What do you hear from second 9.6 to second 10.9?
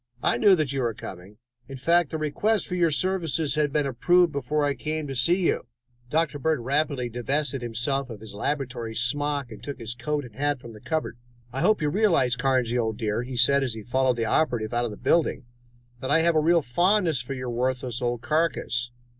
took his coat and hat from a